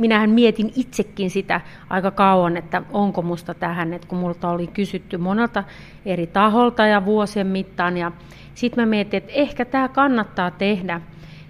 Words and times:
Minähän 0.00 0.30
mietin 0.30 0.72
itsekin 0.76 1.30
sitä 1.30 1.60
aika 1.90 2.10
kauan, 2.10 2.56
että 2.56 2.82
onko 2.92 3.22
musta 3.22 3.54
tähän, 3.54 3.92
että 3.92 4.08
kun 4.08 4.18
multa 4.18 4.50
oli 4.50 4.66
kysytty 4.66 5.18
monelta 5.18 5.64
eri 6.06 6.26
taholta 6.26 6.86
ja 6.86 7.04
vuosien 7.04 7.46
mittaan. 7.46 7.96
Ja 7.96 8.12
sitten 8.54 8.82
mä 8.82 8.90
mietin, 8.90 9.18
että 9.18 9.32
ehkä 9.32 9.64
tämä 9.64 9.88
kannattaa 9.88 10.50
tehdä 10.50 11.00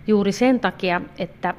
juuri 0.07 0.33
sen 0.33 0.61
takia, 0.61 1.01
että 1.19 1.55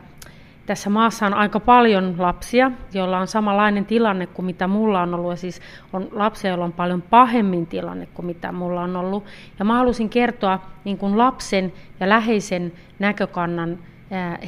tässä 0.65 0.89
maassa 0.89 1.25
on 1.25 1.33
aika 1.33 1.59
paljon 1.59 2.15
lapsia, 2.17 2.71
joilla 2.93 3.19
on 3.19 3.27
samanlainen 3.27 3.85
tilanne 3.85 4.27
kuin 4.27 4.45
mitä 4.45 4.67
mulla 4.67 5.01
on 5.01 5.13
ollut. 5.13 5.31
Ja 5.31 5.37
siis 5.37 5.61
on 5.93 6.07
lapsia, 6.11 6.49
joilla 6.49 6.65
on 6.65 6.73
paljon 6.73 7.01
pahemmin 7.01 7.67
tilanne 7.67 8.05
kuin 8.05 8.25
mitä 8.25 8.51
mulla 8.51 8.81
on 8.81 8.95
ollut. 8.95 9.25
Ja 9.59 9.65
mä 9.65 9.77
halusin 9.77 10.09
kertoa 10.09 10.59
niin 10.83 10.97
kuin 10.97 11.17
lapsen 11.17 11.73
ja 11.99 12.09
läheisen 12.09 12.71
näkökannan 12.99 13.79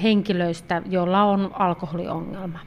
henkilöistä, 0.03 0.81
joilla 0.89 1.23
on 1.23 1.51
alkoholiongelma. 1.53 2.59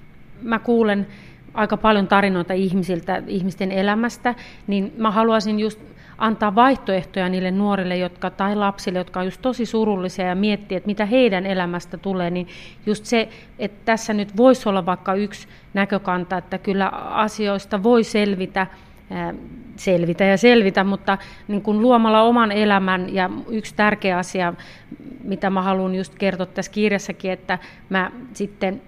Mä 0.43 0.59
kuulen 0.59 1.07
aika 1.55 1.77
paljon 1.77 2.09
tarinoita 2.09 2.55
ihmisiltä, 2.55 3.23
ihmisten 3.27 3.73
elämästä, 3.73 4.35
niin 4.67 4.93
mä 4.97 5.11
haluaisin 5.11 5.61
just 5.61 5.81
antaa 6.19 6.55
vaihtoehtoja 6.55 7.29
niille 7.29 7.51
nuorille 7.51 7.97
jotka, 7.97 8.31
tai 8.31 8.57
lapsille, 8.57 8.99
jotka 8.99 9.21
on 9.21 9.27
just 9.27 9.43
tosi 9.43 9.67
surullisia 9.67 10.27
ja 10.27 10.35
miettiä, 10.35 10.77
että 10.77 10.87
mitä 10.87 11.07
heidän 11.07 11.47
elämästä 11.47 11.97
tulee, 11.97 12.31
niin 12.31 12.49
just 12.87 13.05
se, 13.05 13.29
että 13.59 13.79
tässä 13.85 14.15
nyt 14.15 14.37
voisi 14.37 14.69
olla 14.69 14.87
vaikka 14.87 15.15
yksi 15.15 15.49
näkökanta, 15.75 16.39
että 16.39 16.59
kyllä 16.59 16.89
asioista 17.11 17.83
voi 17.83 18.05
selvitä, 18.05 18.67
selvitä 19.77 20.25
ja 20.25 20.37
selvitä, 20.37 20.85
mutta 20.85 21.19
niin 21.49 21.63
kuin 21.63 21.83
luomalla 21.83 22.23
oman 22.23 22.53
elämän 22.53 23.15
ja 23.15 23.31
yksi 23.49 23.75
tärkeä 23.75 24.19
asia, 24.19 24.55
mitä 25.25 25.51
mä 25.51 25.63
haluan 25.63 25.95
just 25.95 26.15
kertoa 26.15 26.47
tässä 26.47 26.73
kirjassakin, 26.73 27.31
että 27.31 27.59
mä 27.89 28.11
sitten 28.33 28.83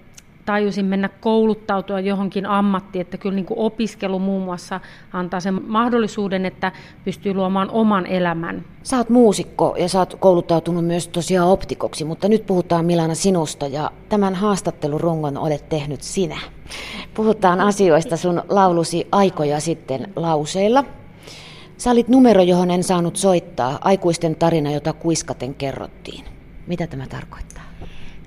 tajusin 0.45 0.85
mennä 0.85 1.09
kouluttautua 1.09 2.01
johonkin 2.01 2.47
ammattiin, 2.47 3.01
että 3.01 3.17
kyllä 3.17 3.35
niin 3.35 3.47
kuin 3.47 3.59
opiskelu 3.59 4.19
muun 4.19 4.43
muassa 4.43 4.81
antaa 5.13 5.41
sen 5.41 5.61
mahdollisuuden, 5.67 6.47
että 6.47 6.73
pystyy 7.05 7.35
luomaan 7.35 7.71
oman 7.71 8.07
elämän. 8.07 8.65
Sä 8.83 8.97
oot 8.97 9.09
muusikko 9.09 9.75
ja 9.79 9.89
sä 9.89 9.99
oot 9.99 10.17
kouluttautunut 10.21 10.85
myös 10.85 11.09
tosiaan 11.09 11.49
optikoksi, 11.49 12.05
mutta 12.05 12.29
nyt 12.29 12.47
puhutaan 12.47 12.85
Milana 12.85 13.15
sinusta 13.15 13.67
ja 13.67 13.91
tämän 14.09 14.35
haastattelurungon 14.35 15.39
olet 15.39 15.69
tehnyt 15.69 16.03
sinä. 16.03 16.37
Puhutaan 17.15 17.61
asioista 17.61 18.17
sun 18.17 18.43
laulusi 18.49 19.09
aikoja 19.13 19.61
sitten 19.61 20.13
lauseilla. 20.17 20.85
Sä 21.77 21.91
olit 21.91 22.09
numero, 22.09 22.43
johon 22.43 22.71
en 22.71 22.85
saanut 22.85 23.17
soittaa, 23.17 23.79
aikuisten 23.81 24.37
tarina, 24.37 24.71
jota 24.71 24.93
kuiskaten 24.93 25.55
kerrottiin. 25.55 26.25
Mitä 26.67 26.87
tämä 26.87 27.07
tarkoittaa? 27.07 27.63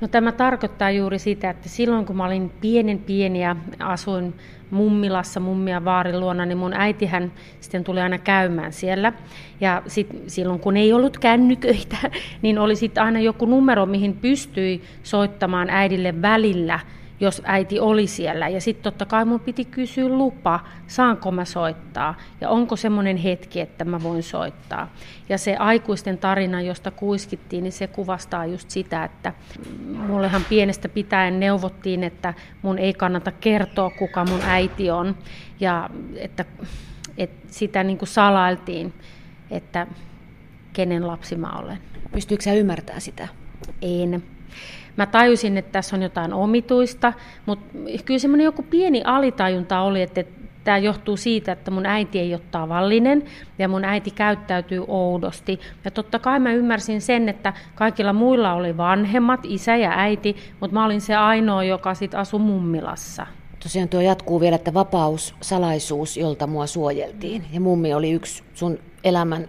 No 0.01 0.07
tämä 0.07 0.31
tarkoittaa 0.31 0.91
juuri 0.91 1.19
sitä, 1.19 1.49
että 1.49 1.69
silloin 1.69 2.05
kun 2.05 2.17
mä 2.17 2.25
olin 2.25 2.51
pienen 2.61 2.99
pieniä, 2.99 3.55
asuin 3.79 4.33
mummilassa 4.71 5.39
mummia 5.39 5.85
vaarin 5.85 6.19
luona, 6.19 6.45
niin 6.45 6.57
mun 6.57 6.73
äitihän 6.73 7.31
sitten 7.59 7.83
tuli 7.83 8.01
aina 8.01 8.17
käymään 8.17 8.73
siellä. 8.73 9.13
Ja 9.61 9.81
sit, 9.87 10.07
silloin 10.27 10.59
kun 10.59 10.77
ei 10.77 10.93
ollut 10.93 11.17
kännyköitä, 11.17 11.97
niin 12.41 12.59
oli 12.59 12.75
sitten 12.75 13.03
aina 13.03 13.19
joku 13.19 13.45
numero, 13.45 13.85
mihin 13.85 14.13
pystyi 14.13 14.81
soittamaan 15.03 15.69
äidille 15.69 16.21
välillä– 16.21 16.79
jos 17.19 17.41
äiti 17.45 17.79
oli 17.79 18.07
siellä. 18.07 18.47
Ja 18.47 18.61
sitten 18.61 18.83
totta 18.83 19.05
kai 19.05 19.25
mun 19.25 19.39
piti 19.39 19.65
kysyä 19.65 20.09
lupa, 20.09 20.59
saanko 20.87 21.31
mä 21.31 21.45
soittaa 21.45 22.17
ja 22.41 22.49
onko 22.49 22.75
semmoinen 22.75 23.17
hetki, 23.17 23.59
että 23.59 23.85
mä 23.85 24.03
voin 24.03 24.23
soittaa. 24.23 24.93
Ja 25.29 25.37
se 25.37 25.55
aikuisten 25.55 26.17
tarina, 26.17 26.61
josta 26.61 26.91
kuiskittiin, 26.91 27.63
niin 27.63 27.71
se 27.71 27.87
kuvastaa 27.87 28.45
just 28.45 28.69
sitä, 28.69 29.03
että 29.03 29.33
mullehan 30.07 30.45
pienestä 30.49 30.89
pitäen 30.89 31.39
neuvottiin, 31.39 32.03
että 32.03 32.33
mun 32.61 32.79
ei 32.79 32.93
kannata 32.93 33.31
kertoa, 33.31 33.89
kuka 33.89 34.25
mun 34.25 34.41
äiti 34.41 34.91
on. 34.91 35.17
Ja 35.59 35.89
että, 36.15 36.45
että 37.17 37.47
sitä 37.47 37.83
niin 37.83 37.97
kuin 37.97 38.09
salailtiin, 38.09 38.93
että 39.51 39.87
kenen 40.73 41.07
lapsi 41.07 41.35
mä 41.35 41.51
olen. 41.59 41.77
Pystyykö 42.11 42.43
sä 42.43 42.53
ymmärtämään 42.53 43.01
sitä? 43.01 43.27
En. 43.81 44.23
Mä 44.97 45.05
tajusin, 45.05 45.57
että 45.57 45.71
tässä 45.71 45.95
on 45.95 46.01
jotain 46.01 46.33
omituista, 46.33 47.13
mutta 47.45 47.77
kyllä 48.05 48.19
semmoinen 48.19 48.45
joku 48.45 48.63
pieni 48.63 49.01
alitajunta 49.05 49.81
oli, 49.81 50.01
että 50.01 50.23
tämä 50.63 50.77
johtuu 50.77 51.17
siitä, 51.17 51.51
että 51.51 51.71
mun 51.71 51.85
äiti 51.85 52.19
ei 52.19 52.33
ole 52.33 52.41
tavallinen 52.51 53.23
ja 53.59 53.67
mun 53.67 53.85
äiti 53.85 54.11
käyttäytyy 54.11 54.83
oudosti. 54.87 55.59
Ja 55.85 55.91
totta 55.91 56.19
kai 56.19 56.39
mä 56.39 56.53
ymmärsin 56.53 57.01
sen, 57.01 57.29
että 57.29 57.53
kaikilla 57.75 58.13
muilla 58.13 58.53
oli 58.53 58.77
vanhemmat, 58.77 59.39
isä 59.43 59.75
ja 59.75 59.91
äiti, 59.95 60.35
mutta 60.59 60.73
mä 60.73 60.85
olin 60.85 61.01
se 61.01 61.15
ainoa, 61.15 61.63
joka 61.63 61.93
sitten 61.93 62.19
asui 62.19 62.39
mummilassa. 62.39 63.27
Tosiaan 63.63 63.89
tuo 63.89 64.01
jatkuu 64.01 64.41
vielä, 64.41 64.55
että 64.55 64.73
vapaus, 64.73 65.35
salaisuus, 65.41 66.17
jolta 66.17 66.47
mua 66.47 66.67
suojeltiin. 66.67 67.45
Ja 67.53 67.61
mummi 67.61 67.93
oli 67.93 68.11
yksi 68.11 68.43
sun 68.53 68.79
elämän 69.03 69.47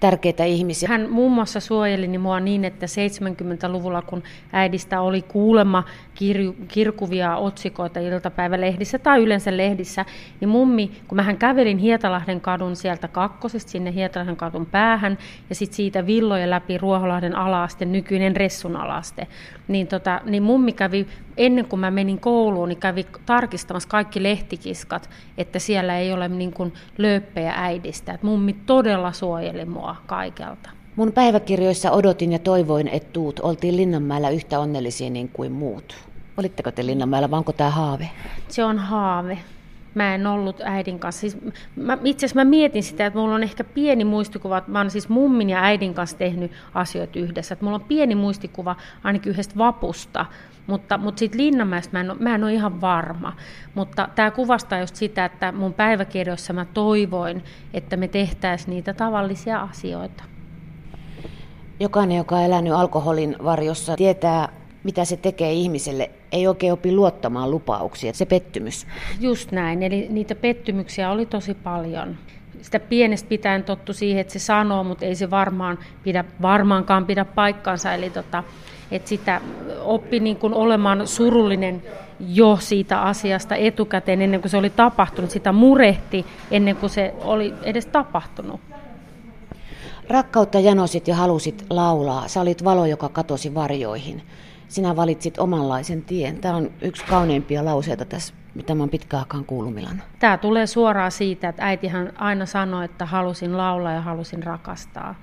tärkeitä 0.00 0.44
ihmisiä. 0.44 0.88
Hän 0.88 1.10
muun 1.10 1.32
muassa 1.32 1.60
suojeli 1.60 2.18
mua 2.18 2.40
niin, 2.40 2.64
että 2.64 2.86
70-luvulla, 2.86 4.02
kun 4.02 4.22
äidistä 4.52 5.00
oli 5.00 5.22
kuulemma 5.22 5.84
kir- 6.14 6.66
kirkuvia 6.68 7.36
otsikoita 7.36 8.00
iltapäivälehdissä 8.00 8.98
tai 8.98 9.22
yleensä 9.22 9.56
lehdissä, 9.56 10.04
niin 10.40 10.48
mummi, 10.48 10.90
kun 11.08 11.16
mä 11.16 11.22
hän 11.22 11.36
kävelin 11.36 11.78
Hietalahden 11.78 12.40
kadun 12.40 12.76
sieltä 12.76 13.08
kakkosesta 13.08 13.70
sinne 13.70 13.94
Hietalahden 13.94 14.36
kadun 14.36 14.66
päähän 14.66 15.18
ja 15.48 15.54
sitten 15.54 15.76
siitä 15.76 16.06
villoja 16.06 16.50
läpi 16.50 16.78
Ruoholahden 16.78 17.36
alaaste, 17.36 17.84
nykyinen 17.84 18.36
Ressun 18.36 18.76
alaste, 18.76 19.26
niin, 19.68 19.86
tota, 19.86 20.20
niin 20.24 20.42
mummi 20.42 20.72
kävi 20.72 21.06
ennen 21.38 21.64
kuin 21.64 21.80
mä 21.80 21.90
menin 21.90 22.20
kouluun, 22.20 22.68
niin 22.68 22.80
kävi 22.80 23.06
tarkistamassa 23.26 23.88
kaikki 23.88 24.22
lehtikiskat, 24.22 25.10
että 25.38 25.58
siellä 25.58 25.98
ei 25.98 26.12
ole 26.12 26.28
niin 26.28 26.52
kuin 26.52 26.72
lööppejä 26.98 27.52
äidistä. 27.56 28.12
Et 28.12 28.22
mummi 28.22 28.52
todella 28.52 29.12
suojeli 29.12 29.64
mua 29.64 29.96
kaikelta. 30.06 30.70
Mun 30.96 31.12
päiväkirjoissa 31.12 31.90
odotin 31.90 32.32
ja 32.32 32.38
toivoin, 32.38 32.88
että 32.88 33.12
tuut. 33.12 33.40
Oltiin 33.40 33.76
Linnanmäellä 33.76 34.30
yhtä 34.30 34.60
onnellisia 34.60 35.10
niin 35.10 35.28
kuin 35.28 35.52
muut. 35.52 35.94
Olitteko 36.36 36.70
te 36.70 36.86
Linnanmäellä 36.86 37.30
vai 37.30 37.38
onko 37.38 37.52
tämä 37.52 37.70
haave? 37.70 38.10
Se 38.48 38.64
on 38.64 38.78
haave. 38.78 39.38
Mä 39.94 40.14
en 40.14 40.26
ollut 40.26 40.60
äidin 40.64 40.98
kanssa. 40.98 41.20
Siis 41.20 41.38
mä, 41.76 41.98
itse 42.04 42.26
asiassa 42.26 42.44
mä 42.44 42.50
mietin 42.50 42.82
sitä, 42.82 43.06
että 43.06 43.18
mulla 43.18 43.34
on 43.34 43.42
ehkä 43.42 43.64
pieni 43.64 44.04
muistikuva, 44.04 44.58
että 44.58 44.70
mä 44.70 44.78
oon 44.78 44.90
siis 44.90 45.08
mummin 45.08 45.50
ja 45.50 45.62
äidin 45.62 45.94
kanssa 45.94 46.18
tehnyt 46.18 46.52
asioita 46.74 47.18
yhdessä. 47.18 47.52
Että 47.52 47.64
mulla 47.64 47.74
on 47.74 47.84
pieni 47.84 48.14
muistikuva 48.14 48.76
ainakin 49.04 49.30
yhdestä 49.30 49.58
vapusta, 49.58 50.26
mutta, 50.66 50.98
mutta 50.98 51.18
siitä 51.18 51.38
Linnanmäestä 51.38 51.92
mä 51.92 52.00
en, 52.00 52.10
ole, 52.10 52.18
mä 52.20 52.34
en 52.34 52.44
ole 52.44 52.54
ihan 52.54 52.80
varma. 52.80 53.32
Mutta 53.74 54.08
tämä 54.14 54.30
kuvastaa 54.30 54.78
just 54.78 54.96
sitä, 54.96 55.24
että 55.24 55.52
mun 55.52 55.74
päiväkirjoissa 55.74 56.52
mä 56.52 56.64
toivoin, 56.74 57.44
että 57.74 57.96
me 57.96 58.08
tehtäisiin 58.08 58.70
niitä 58.70 58.94
tavallisia 58.94 59.60
asioita. 59.60 60.24
Jokainen, 61.80 62.16
joka 62.16 62.36
on 62.36 62.42
elänyt 62.42 62.72
alkoholin 62.72 63.36
varjossa, 63.44 63.96
tietää, 63.96 64.48
mitä 64.84 65.04
se 65.04 65.16
tekee 65.16 65.52
ihmiselle. 65.52 66.10
Ei 66.32 66.46
oikein 66.46 66.72
opi 66.72 66.92
luottamaan 66.92 67.50
lupauksia, 67.50 68.12
se 68.12 68.26
pettymys. 68.26 68.86
Just 69.20 69.52
näin, 69.52 69.82
eli 69.82 70.06
niitä 70.10 70.34
pettymyksiä 70.34 71.10
oli 71.10 71.26
tosi 71.26 71.54
paljon. 71.54 72.16
Sitä 72.62 72.80
pienestä 72.80 73.28
pitäen 73.28 73.64
tottu 73.64 73.92
siihen, 73.92 74.20
että 74.20 74.32
se 74.32 74.38
sanoo, 74.38 74.84
mutta 74.84 75.04
ei 75.04 75.14
se 75.14 75.30
varmaan 75.30 75.78
pidä, 76.02 76.24
varmaankaan 76.42 77.06
pidä 77.06 77.24
paikkaansa. 77.24 77.92
Eli 77.92 78.10
tota, 78.10 78.44
että 78.90 79.08
sitä 79.08 79.40
oppi 79.80 80.20
niin 80.20 80.36
kuin 80.36 80.54
olemaan 80.54 81.06
surullinen 81.06 81.82
jo 82.20 82.58
siitä 82.60 83.00
asiasta 83.02 83.56
etukäteen 83.56 84.22
ennen 84.22 84.40
kuin 84.40 84.50
se 84.50 84.56
oli 84.56 84.70
tapahtunut. 84.70 85.30
Sitä 85.30 85.52
murehti 85.52 86.26
ennen 86.50 86.76
kuin 86.76 86.90
se 86.90 87.14
oli 87.24 87.54
edes 87.62 87.86
tapahtunut. 87.86 88.60
Rakkautta 90.08 90.60
janosit 90.60 91.08
ja 91.08 91.16
halusit 91.16 91.66
laulaa. 91.70 92.28
Sä 92.28 92.40
olit 92.40 92.64
valo, 92.64 92.86
joka 92.86 93.08
katosi 93.08 93.54
varjoihin. 93.54 94.22
Sinä 94.68 94.96
valitsit 94.96 95.38
omanlaisen 95.38 96.02
tien. 96.02 96.38
Tämä 96.38 96.56
on 96.56 96.70
yksi 96.82 97.04
kauneimpia 97.04 97.64
lauseita 97.64 98.04
tässä, 98.04 98.34
mitä 98.54 98.74
mä 98.74 98.82
oon 98.82 98.90
pitkään 98.90 99.20
aikaan 99.20 99.44
kuullut 99.44 99.74
Milana. 99.74 100.02
Tämä 100.18 100.38
tulee 100.38 100.66
suoraan 100.66 101.12
siitä, 101.12 101.48
että 101.48 101.64
äitihän 101.64 102.12
aina 102.16 102.46
sanoi, 102.46 102.84
että 102.84 103.06
halusin 103.06 103.56
laulaa 103.56 103.92
ja 103.92 104.00
halusin 104.00 104.42
rakastaa. 104.42 105.14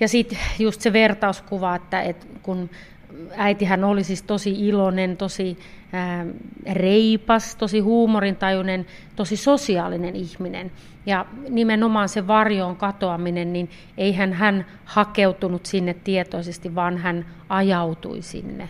Ja 0.00 0.08
sitten 0.08 0.38
just 0.58 0.80
se 0.80 0.92
vertauskuva, 0.92 1.74
että, 1.74 2.02
että 2.02 2.26
kun 2.42 2.70
äitihän 3.36 3.84
oli 3.84 4.04
siis 4.04 4.22
tosi 4.22 4.68
iloinen, 4.68 5.16
tosi 5.16 5.58
ää, 5.92 6.26
reipas, 6.72 7.56
tosi 7.56 7.80
huumorintajuinen, 7.80 8.86
tosi 9.16 9.36
sosiaalinen 9.36 10.16
ihminen. 10.16 10.72
Ja 11.06 11.26
nimenomaan 11.48 12.08
se 12.08 12.26
varjoon 12.26 12.76
katoaminen, 12.76 13.52
niin 13.52 13.70
eihän 13.98 14.32
hän 14.32 14.66
hakeutunut 14.84 15.66
sinne 15.66 15.94
tietoisesti, 15.94 16.74
vaan 16.74 16.98
hän 16.98 17.26
ajautui 17.48 18.22
sinne. 18.22 18.68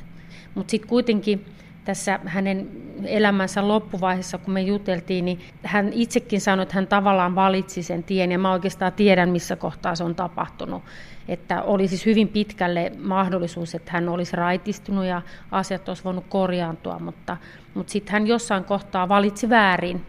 Mutta 0.54 0.70
sitten 0.70 0.88
kuitenkin 0.88 1.44
tässä 1.88 2.20
hänen 2.24 2.68
elämänsä 3.04 3.68
loppuvaiheessa, 3.68 4.38
kun 4.38 4.54
me 4.54 4.60
juteltiin, 4.60 5.24
niin 5.24 5.40
hän 5.62 5.92
itsekin 5.92 6.40
sanoi, 6.40 6.62
että 6.62 6.74
hän 6.74 6.86
tavallaan 6.86 7.34
valitsi 7.34 7.82
sen 7.82 8.04
tien, 8.04 8.32
ja 8.32 8.38
mä 8.38 8.52
oikeastaan 8.52 8.92
tiedän, 8.92 9.28
missä 9.28 9.56
kohtaa 9.56 9.94
se 9.94 10.04
on 10.04 10.14
tapahtunut. 10.14 10.82
Että 11.28 11.62
oli 11.62 11.88
siis 11.88 12.06
hyvin 12.06 12.28
pitkälle 12.28 12.92
mahdollisuus, 12.98 13.74
että 13.74 13.92
hän 13.92 14.08
olisi 14.08 14.36
raitistunut 14.36 15.04
ja 15.04 15.22
asiat 15.50 15.88
olisi 15.88 16.04
voinut 16.04 16.24
korjaantua, 16.28 16.98
mutta, 16.98 17.36
mutta 17.74 17.92
sitten 17.92 18.12
hän 18.12 18.26
jossain 18.26 18.64
kohtaa 18.64 19.08
valitsi 19.08 19.48
väärin 19.48 20.06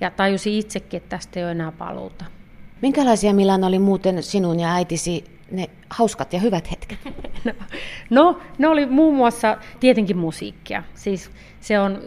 ja 0.00 0.10
tajusi 0.10 0.58
itsekin, 0.58 0.98
että 0.98 1.16
tästä 1.16 1.40
ei 1.40 1.44
ole 1.44 1.52
enää 1.52 1.72
paluuta. 1.72 2.24
Minkälaisia 2.82 3.34
Milan 3.34 3.64
oli 3.64 3.78
muuten 3.78 4.22
sinun 4.22 4.60
ja 4.60 4.74
äitisi 4.74 5.24
ne 5.50 5.70
hauskat 5.90 6.32
ja 6.32 6.40
hyvät 6.40 6.70
hetket? 6.70 6.98
No, 7.44 7.52
no, 8.10 8.38
ne 8.58 8.68
oli 8.68 8.86
muun 8.86 9.16
muassa 9.16 9.56
tietenkin 9.80 10.18
musiikkia. 10.18 10.82
Siis 10.94 11.30
se 11.60 11.80
on 11.80 12.02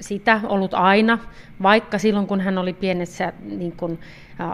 sitä 0.00 0.40
ollut 0.44 0.74
aina, 0.74 1.18
vaikka 1.62 1.98
silloin 1.98 2.26
kun 2.26 2.40
hän 2.40 2.58
oli 2.58 2.72
pienessä 2.72 3.32
niin 3.42 3.72
kuin, 3.72 3.98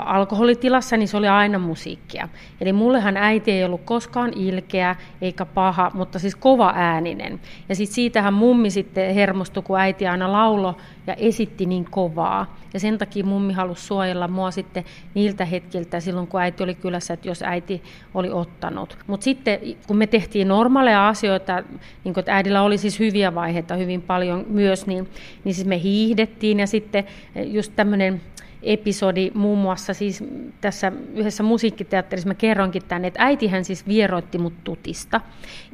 alkoholitilassa, 0.05 0.97
niin 0.97 1.09
se 1.09 1.17
oli 1.17 1.29
aina 1.29 1.59
musiikkia. 1.59 2.29
Eli 2.61 2.73
mullehan 2.73 3.17
äiti 3.17 3.51
ei 3.51 3.65
ollut 3.65 3.81
koskaan 3.85 4.33
ilkeä 4.37 4.97
eikä 5.21 5.45
paha, 5.45 5.91
mutta 5.95 6.19
siis 6.19 6.37
kova 6.37 6.73
ääninen. 6.77 7.41
Ja 7.69 7.75
sitten 7.75 7.95
siitähän 7.95 8.35
mummi 8.35 8.71
sitten 8.71 9.15
hermostui, 9.15 9.63
kun 9.63 9.81
äiti 9.81 10.07
aina 10.07 10.33
laulo 10.33 10.77
ja 11.07 11.15
esitti 11.15 11.67
niin 11.67 11.87
kovaa. 11.91 12.57
Ja 12.75 12.81
sen 12.81 12.99
takia 12.99 13.25
mummi 13.25 13.53
halusi 13.53 13.87
suojella 13.87 14.29
mua 14.29 14.51
sitten 14.51 14.85
niiltä 15.15 15.45
hetkiltä 15.45 16.01
silloin, 16.01 16.27
kun 16.27 16.41
äiti 16.41 16.63
oli 16.63 16.75
kylässä, 16.75 17.15
että 17.15 17.29
jos 17.29 17.43
äiti 17.43 17.83
oli 18.15 18.31
ottanut. 18.31 18.99
Mutta 19.07 19.25
sitten, 19.25 19.59
kun 19.87 19.97
me 19.97 20.07
tehtiin 20.07 20.49
normaaleja 20.49 21.09
asioita, 21.09 21.63
niin 22.05 22.15
kun, 22.15 22.21
että 22.21 22.35
äidillä 22.35 22.63
oli 22.63 22.79
siis 22.79 22.99
hyviä 22.99 23.35
vaiheita 23.35 23.77
hyvin 23.77 24.03
paljon 24.03 24.45
myös, 24.49 24.87
niin, 24.87 25.09
niin 25.45 25.55
siis 25.55 25.67
me 25.67 25.83
hiihdettiin 25.83 26.61
ja 26.61 26.67
sitten 26.67 27.05
just 27.45 27.73
tämmöinen 27.77 28.21
episodi 28.63 29.31
muun 29.35 29.59
muassa 29.59 29.95
siis 29.95 30.25
tässä 30.61 30.93
yhdessä 31.15 31.43
musiikkiteatterissa 31.43 32.29
mä 32.29 32.35
kerronkin 32.35 32.83
tänne, 32.89 33.09
että 33.09 33.23
äitihän 33.23 33.65
siis 33.65 33.87
vieroitti 33.87 34.39
mut 34.39 34.65
tutista. 34.65 35.21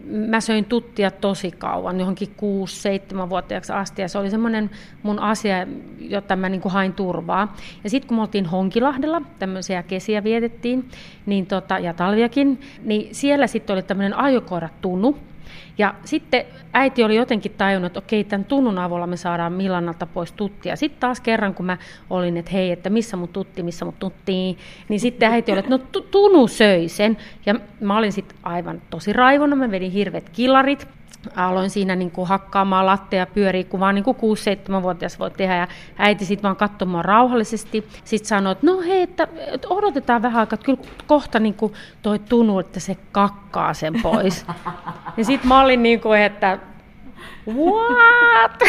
Mä 0.06 0.40
söin 0.40 0.64
tuttia 0.64 1.10
tosi 1.10 1.50
kauan, 1.50 2.00
johonkin 2.00 2.28
6-7-vuotiaaksi 2.28 3.72
asti 3.72 4.02
ja 4.02 4.08
se 4.08 4.18
oli 4.18 4.30
semmoinen 4.30 4.70
mun 5.02 5.18
asia, 5.18 5.66
jota 5.98 6.36
mä 6.36 6.48
niin 6.48 6.60
kuin 6.60 6.72
hain 6.72 6.92
turvaa. 6.92 7.56
Ja 7.84 7.90
sitten 7.90 8.08
kun 8.08 8.16
me 8.16 8.20
oltiin 8.20 8.46
Honkilahdella, 8.46 9.22
tämmöisiä 9.38 9.82
kesiä 9.82 10.24
vietettiin 10.24 10.88
niin 11.26 11.46
tota, 11.46 11.78
ja 11.78 11.94
talviakin, 11.94 12.60
niin 12.84 13.14
siellä 13.14 13.46
sitten 13.46 13.74
oli 13.74 13.82
tämmöinen 13.82 14.16
ajokoiratunu, 14.16 15.18
ja 15.78 15.94
sitten 16.04 16.44
äiti 16.72 17.04
oli 17.04 17.16
jotenkin 17.16 17.52
tajunnut, 17.52 17.86
että 17.86 17.98
okei, 17.98 18.24
tämän 18.24 18.44
tunnun 18.44 18.78
avulla 18.78 19.06
me 19.06 19.16
saadaan 19.16 19.52
Milannalta 19.52 20.06
pois 20.06 20.32
tuttia. 20.32 20.76
Sitten 20.76 21.00
taas 21.00 21.20
kerran, 21.20 21.54
kun 21.54 21.66
mä 21.66 21.76
olin, 22.10 22.36
että 22.36 22.50
hei, 22.50 22.70
että 22.70 22.90
missä 22.90 23.16
mun 23.16 23.28
tutti, 23.28 23.62
missä 23.62 23.84
mun 23.84 23.94
tutti, 23.98 24.58
niin 24.88 25.00
sitten 25.00 25.30
äiti 25.30 25.52
oli, 25.52 25.58
että 25.58 25.70
no 25.70 25.78
Tunu 26.10 26.48
söi 26.48 26.88
sen. 26.88 27.16
Ja 27.46 27.54
mä 27.80 27.98
olin 27.98 28.12
sitten 28.12 28.38
aivan 28.42 28.82
tosi 28.90 29.12
raivona, 29.12 29.56
mä 29.56 29.70
vedin 29.70 29.92
hirvet 29.92 30.28
kilarit 30.28 30.88
aloin 31.36 31.70
siinä 31.70 31.96
niin 31.96 32.10
kuin 32.10 32.28
hakkaamaan 32.28 32.86
latteja 32.86 33.26
pyöriä, 33.26 33.64
kun 33.64 33.80
vaan 33.80 33.94
niin 33.94 34.04
kuin 34.04 34.16
6-7-vuotias 34.16 35.18
voi 35.18 35.30
tehdä. 35.30 35.56
Ja 35.56 35.68
äiti 35.98 36.24
sitten 36.24 36.42
vaan 36.42 36.56
katsomaan 36.56 37.04
rauhallisesti. 37.04 37.88
Sitten 38.04 38.28
sanoi, 38.28 38.52
että 38.52 38.66
no 38.66 38.80
hei, 38.80 39.02
että, 39.02 39.28
että 39.52 39.68
odotetaan 39.68 40.22
vähän 40.22 40.40
aikaa, 40.40 40.54
että 40.54 40.64
kyllä 40.64 40.82
kohta 41.06 41.38
niin 41.38 41.54
kuin 41.54 41.72
toi 42.02 42.18
tunnu, 42.18 42.58
että 42.58 42.80
se 42.80 42.96
kakkaa 43.12 43.74
sen 43.74 43.94
pois. 44.02 44.46
ja 45.16 45.24
sitten 45.24 45.48
mä 45.48 45.62
olin 45.62 45.82
niin 45.82 46.00
kuin, 46.00 46.20
että 46.20 46.58
what? 47.48 48.62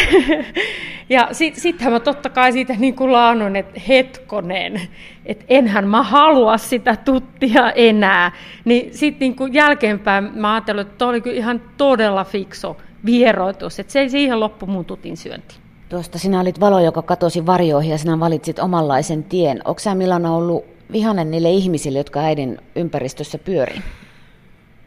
ja 1.09 1.27
sit 1.31 1.81
mä 1.89 1.99
totta 1.99 2.29
kai 2.29 2.51
siitä 2.51 2.75
niin 2.79 2.95
kuin 2.95 3.11
laanun, 3.11 3.55
että 3.55 3.81
hetkonen, 3.87 4.81
että 5.25 5.45
enhän 5.49 5.87
mä 5.87 6.03
halua 6.03 6.57
sitä 6.57 6.95
tuttia 6.95 7.71
enää. 7.71 8.31
Niin 8.65 8.97
sitten 8.97 9.35
niin 9.39 9.53
jälkeenpäin 9.53 10.31
mä 10.33 10.53
ajattelin, 10.53 10.81
että 10.81 10.97
toi 10.97 11.09
oli 11.09 11.21
kyllä 11.21 11.37
ihan 11.37 11.61
todella 11.77 12.23
fikso 12.23 12.77
vieroitus, 13.05 13.79
että 13.79 13.93
se 13.93 13.99
ei 13.99 14.09
siihen 14.09 14.39
loppu 14.39 14.65
mun 14.65 14.85
tutin 14.85 15.17
syönti. 15.17 15.55
Tuosta 15.89 16.19
sinä 16.19 16.39
olit 16.39 16.59
valo, 16.59 16.79
joka 16.79 17.01
katosi 17.01 17.45
varjoihin 17.45 17.91
ja 17.91 17.97
sinä 17.97 18.19
valitsit 18.19 18.59
omanlaisen 18.59 19.23
tien. 19.23 19.61
Onko 19.65 19.79
sä 19.79 19.95
Milana 19.95 20.35
ollut 20.35 20.65
vihanen 20.91 21.31
niille 21.31 21.49
ihmisille, 21.49 21.97
jotka 21.97 22.19
äidin 22.19 22.57
ympäristössä 22.75 23.37
pyörii? 23.37 23.81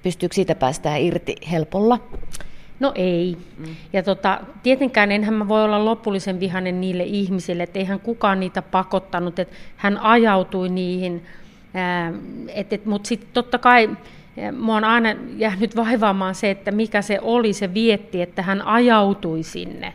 Pystyykö 0.03 0.35
siitä 0.35 0.55
päästään 0.55 1.01
irti 1.01 1.37
helpolla? 1.51 1.99
No 2.81 2.93
ei. 2.95 3.37
Mm. 3.59 3.65
Ja 3.93 4.03
tota, 4.03 4.41
tietenkään 4.63 5.13
enhän 5.13 5.35
mä 5.35 5.49
voi 5.49 5.65
olla 5.65 5.85
lopullisen 5.85 6.41
vihanen 6.41 6.81
niille 6.81 7.03
ihmisille, 7.03 7.63
että 7.63 7.79
eihän 7.79 8.01
kukaan 8.01 8.41
niitä 8.41 8.63
pakottanut, 8.63 9.39
että 9.39 9.55
hän 9.77 9.99
ajautui 9.99 10.69
niihin. 10.69 11.23
Mutta 12.85 13.09
sitten 13.09 13.31
totta 13.33 13.59
kai 13.59 13.91
mua 14.61 14.77
on 14.77 14.85
aina 14.85 15.09
jäänyt 15.37 15.77
vaivaamaan 15.77 16.35
se, 16.35 16.51
että 16.51 16.71
mikä 16.71 17.03
se 17.03 17.19
oli 17.23 17.53
se 17.53 17.75
vietti, 17.75 18.23
että 18.23 18.43
hän 18.43 18.63
ajautui 18.63 19.43
sinne. 19.43 19.93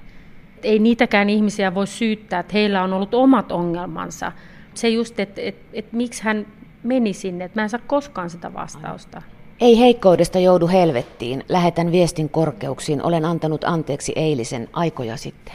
Et 0.57 0.65
ei 0.65 0.79
niitäkään 0.79 1.29
ihmisiä 1.29 1.75
voi 1.75 1.87
syyttää, 1.87 2.39
että 2.39 2.53
heillä 2.53 2.83
on 2.83 2.93
ollut 2.93 3.13
omat 3.13 3.51
ongelmansa. 3.51 4.31
Se 4.73 4.89
just, 4.89 5.19
että 5.19 5.41
et, 5.41 5.55
et, 5.73 5.93
miksi 5.93 6.23
hän 6.23 6.47
meni 6.83 7.13
sinne, 7.13 7.45
että 7.45 7.59
mä 7.59 7.63
en 7.63 7.69
saa 7.69 7.79
koskaan 7.87 8.29
sitä 8.29 8.53
vastausta. 8.53 9.17
Aina. 9.17 9.40
Ei 9.61 9.79
heikkoudesta 9.79 10.39
joudu 10.39 10.67
helvettiin. 10.67 11.43
Lähetän 11.49 11.91
viestin 11.91 12.29
korkeuksiin. 12.29 13.03
Olen 13.03 13.25
antanut 13.25 13.63
anteeksi 13.63 14.13
eilisen 14.15 14.67
aikoja 14.73 15.17
sitten. 15.17 15.53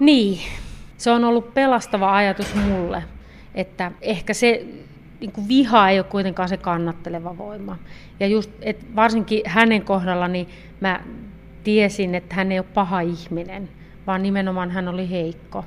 Niin, 0.00 0.40
se 0.96 1.10
on 1.10 1.24
ollut 1.24 1.54
pelastava 1.54 2.16
ajatus 2.16 2.54
mulle, 2.54 3.02
että 3.54 3.92
ehkä 4.00 4.34
se 4.34 4.66
niin 5.20 5.32
kuin 5.32 5.48
viha 5.48 5.90
ei 5.90 5.98
ole 5.98 6.04
kuitenkaan 6.04 6.48
se 6.48 6.56
kannatteleva 6.56 7.38
voima. 7.38 7.78
Ja 8.20 8.26
just, 8.26 8.50
että 8.62 8.86
varsinkin 8.96 9.42
hänen 9.46 9.82
kohdallani 9.82 10.48
mä 10.80 11.00
tiesin, 11.64 12.14
että 12.14 12.34
hän 12.34 12.52
ei 12.52 12.58
ole 12.58 12.66
paha 12.74 13.00
ihminen, 13.00 13.68
vaan 14.06 14.22
nimenomaan 14.22 14.70
hän 14.70 14.88
oli 14.88 15.10
heikko. 15.10 15.64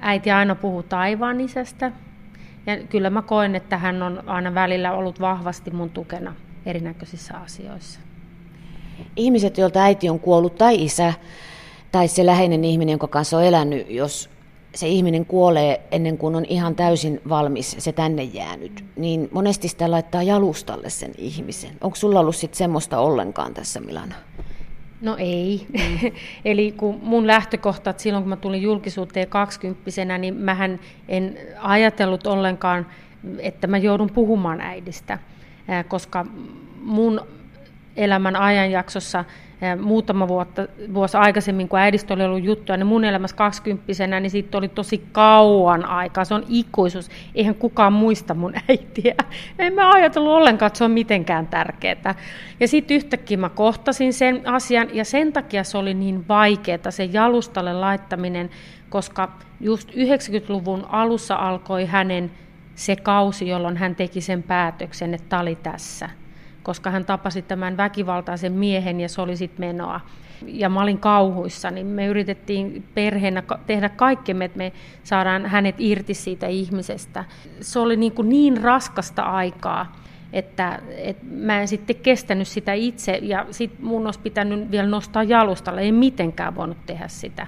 Äiti 0.00 0.30
aina 0.30 0.54
puhuu 0.54 0.82
taivaan 0.82 1.40
isästä, 1.40 1.92
ja 2.66 2.76
kyllä 2.76 3.10
mä 3.10 3.22
koen, 3.22 3.54
että 3.54 3.78
hän 3.78 4.02
on 4.02 4.22
aina 4.26 4.54
välillä 4.54 4.92
ollut 4.92 5.20
vahvasti 5.20 5.70
mun 5.70 5.90
tukena 5.90 6.34
erinäköisissä 6.66 7.34
asioissa. 7.34 8.00
Ihmiset, 9.16 9.58
joilta 9.58 9.82
äiti 9.82 10.08
on 10.08 10.20
kuollut 10.20 10.54
tai 10.54 10.84
isä 10.84 11.14
tai 11.92 12.08
se 12.08 12.26
läheinen 12.26 12.64
ihminen, 12.64 12.92
jonka 12.92 13.08
kanssa 13.08 13.36
on 13.36 13.44
elänyt, 13.44 13.90
jos 13.90 14.30
se 14.74 14.88
ihminen 14.88 15.26
kuolee 15.26 15.80
ennen 15.90 16.18
kuin 16.18 16.34
on 16.34 16.44
ihan 16.48 16.74
täysin 16.74 17.20
valmis 17.28 17.76
se 17.78 17.92
tänne 17.92 18.22
jäänyt, 18.22 18.84
niin 18.96 19.28
monesti 19.32 19.68
sitä 19.68 19.90
laittaa 19.90 20.22
jalustalle 20.22 20.90
sen 20.90 21.12
ihmisen. 21.18 21.70
Onko 21.80 21.96
sulla 21.96 22.20
ollut 22.20 22.36
sitten 22.36 22.58
semmoista 22.58 22.98
ollenkaan 22.98 23.54
tässä 23.54 23.80
Milana? 23.80 24.14
No 25.00 25.16
ei. 25.18 25.66
Mm. 25.72 26.10
Eli 26.44 26.72
kun 26.72 27.00
mun 27.02 27.26
lähtökohta, 27.26 27.90
että 27.90 28.02
silloin 28.02 28.24
kun 28.24 28.28
mä 28.28 28.36
tulin 28.36 28.62
julkisuuteen 28.62 29.28
kaksikymppisenä, 29.28 30.18
niin 30.18 30.34
mähän 30.34 30.80
en 31.08 31.38
ajatellut 31.58 32.26
ollenkaan, 32.26 32.86
että 33.38 33.66
mä 33.66 33.78
joudun 33.78 34.10
puhumaan 34.14 34.60
äidistä 34.60 35.18
koska 35.88 36.26
mun 36.82 37.20
elämän 37.96 38.36
ajanjaksossa 38.36 39.24
muutama 39.80 40.28
vuotta, 40.28 40.66
vuosi 40.94 41.16
aikaisemmin, 41.16 41.68
kun 41.68 41.78
äidistä 41.78 42.14
oli 42.14 42.24
ollut 42.24 42.44
juttuja, 42.44 42.76
niin 42.76 42.86
mun 42.86 43.04
elämässä 43.04 43.36
kaksikymppisenä, 43.36 44.20
niin 44.20 44.30
siitä 44.30 44.58
oli 44.58 44.68
tosi 44.68 45.04
kauan 45.12 45.84
aikaa. 45.84 46.24
Se 46.24 46.34
on 46.34 46.44
ikuisuus. 46.48 47.10
Eihän 47.34 47.54
kukaan 47.54 47.92
muista 47.92 48.34
mun 48.34 48.54
äitiä. 48.68 49.14
En 49.58 49.74
mä 49.74 49.90
ajatellut 49.90 50.32
ollenkaan, 50.32 50.66
että 50.66 50.78
se 50.78 50.84
on 50.84 50.90
mitenkään 50.90 51.46
tärkeää. 51.46 52.14
Ja 52.60 52.68
sitten 52.68 52.96
yhtäkkiä 52.96 53.36
mä 53.36 53.48
kohtasin 53.48 54.12
sen 54.12 54.42
asian, 54.44 54.88
ja 54.92 55.04
sen 55.04 55.32
takia 55.32 55.64
se 55.64 55.78
oli 55.78 55.94
niin 55.94 56.28
vaikeaa, 56.28 56.90
se 56.90 57.04
jalustalle 57.04 57.72
laittaminen, 57.72 58.50
koska 58.88 59.32
just 59.60 59.90
90-luvun 59.90 60.86
alussa 60.88 61.34
alkoi 61.34 61.86
hänen 61.86 62.30
se 62.74 62.96
kausi, 62.96 63.48
jolloin 63.48 63.76
hän 63.76 63.96
teki 63.96 64.20
sen 64.20 64.42
päätöksen, 64.42 65.14
että 65.14 65.38
oli 65.38 65.56
tässä. 65.56 66.10
Koska 66.62 66.90
hän 66.90 67.04
tapasi 67.04 67.42
tämän 67.42 67.76
väkivaltaisen 67.76 68.52
miehen 68.52 69.00
ja 69.00 69.08
se 69.08 69.20
oli 69.20 69.36
sitten 69.36 69.66
menoa. 69.66 70.00
Ja 70.46 70.68
mä 70.68 70.82
olin 70.82 70.98
kauhuissa, 70.98 71.70
niin 71.70 71.86
me 71.86 72.06
yritettiin 72.06 72.84
perheenä 72.94 73.42
tehdä 73.66 73.88
kaikkemme, 73.88 74.44
että 74.44 74.58
me 74.58 74.72
saadaan 75.02 75.46
hänet 75.46 75.74
irti 75.78 76.14
siitä 76.14 76.46
ihmisestä. 76.46 77.24
Se 77.60 77.78
oli 77.78 77.96
niin, 77.96 78.12
kuin 78.12 78.28
niin 78.28 78.62
raskasta 78.62 79.22
aikaa, 79.22 79.92
että, 80.32 80.82
että 80.96 81.24
mä 81.30 81.60
en 81.60 81.68
sitten 81.68 81.96
kestänyt 81.96 82.48
sitä 82.48 82.72
itse 82.72 83.18
ja 83.22 83.46
sitten 83.50 83.86
mun 83.86 84.06
olisi 84.06 84.20
pitänyt 84.20 84.70
vielä 84.70 84.88
nostaa 84.88 85.22
jalustalle, 85.22 85.80
ei 85.80 85.92
mitenkään 85.92 86.54
voinut 86.54 86.86
tehdä 86.86 87.08
sitä. 87.08 87.46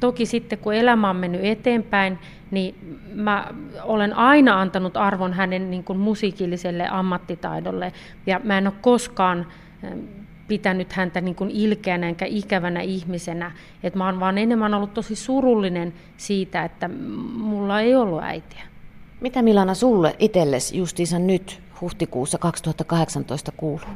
Toki 0.00 0.26
sitten 0.26 0.58
kun 0.58 0.74
elämä 0.74 1.10
on 1.10 1.16
mennyt 1.16 1.44
eteenpäin, 1.44 2.18
niin 2.50 2.98
mä 3.14 3.50
olen 3.82 4.14
aina 4.14 4.60
antanut 4.60 4.96
arvon 4.96 5.32
hänen 5.32 5.70
niin 5.70 5.84
kuin 5.84 5.98
musiikilliselle 5.98 6.88
ammattitaidolle 6.90 7.92
ja 8.26 8.40
mä 8.44 8.58
en 8.58 8.66
ole 8.66 8.74
koskaan 8.80 9.46
pitänyt 10.48 10.92
häntä 10.92 11.20
niin 11.20 11.34
kuin 11.34 11.50
ilkeänä 11.50 12.08
enkä 12.08 12.24
ikävänä 12.24 12.80
ihmisenä. 12.80 13.52
Et 13.82 13.94
mä 13.94 14.06
oon 14.06 14.20
vaan 14.20 14.38
enemmän 14.38 14.74
ollut 14.74 14.94
tosi 14.94 15.14
surullinen 15.14 15.94
siitä, 16.16 16.64
että 16.64 16.88
mulla 17.36 17.80
ei 17.80 17.96
ollut 17.96 18.22
äitiä. 18.22 18.62
Mitä 19.20 19.42
Milana 19.42 19.74
sulle 19.74 20.16
itsellesi 20.18 20.76
justiinsa 20.76 21.18
nyt 21.18 21.60
huhtikuussa 21.80 22.38
2018 22.38 23.52
kuuluu? 23.56 23.88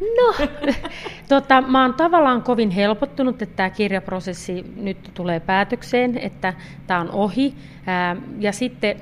No, 0.00 0.46
tota, 1.28 1.60
mä 1.60 1.82
oon 1.82 1.94
tavallaan 1.94 2.42
kovin 2.42 2.70
helpottunut, 2.70 3.42
että 3.42 3.56
tämä 3.56 3.70
kirjaprosessi 3.70 4.64
nyt 4.76 5.10
tulee 5.14 5.40
päätökseen, 5.40 6.18
että 6.18 6.54
tämä 6.86 7.00
on 7.00 7.10
ohi. 7.10 7.54
ja 8.38 8.52
sitten 8.52 8.96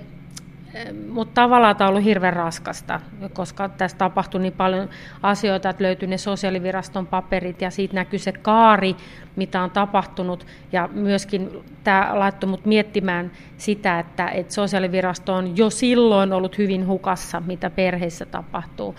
mutta 1.08 1.42
tavallaan 1.42 1.76
tämä 1.76 1.88
on 1.88 1.92
ollut 1.94 2.04
hirveän 2.04 2.32
raskasta, 2.32 3.00
koska 3.32 3.68
tässä 3.68 3.96
tapahtui 3.96 4.40
niin 4.40 4.52
paljon 4.52 4.88
asioita, 5.22 5.70
että 5.70 5.84
löytyi 5.84 6.08
ne 6.08 6.18
sosiaaliviraston 6.18 7.06
paperit 7.06 7.62
ja 7.62 7.70
siitä 7.70 7.94
näkyy 7.94 8.18
se 8.18 8.32
kaari, 8.32 8.96
mitä 9.36 9.62
on 9.62 9.70
tapahtunut. 9.70 10.46
Ja 10.72 10.88
myöskin 10.92 11.50
tämä 11.84 12.10
laittoi 12.14 12.50
mut 12.50 12.66
miettimään 12.66 13.30
sitä, 13.58 13.98
että, 13.98 14.28
että 14.28 14.54
sosiaalivirasto 14.54 15.34
on 15.34 15.56
jo 15.56 15.70
silloin 15.70 16.32
ollut 16.32 16.58
hyvin 16.58 16.86
hukassa, 16.86 17.42
mitä 17.46 17.70
perheissä 17.70 18.26
tapahtuu. 18.26 18.94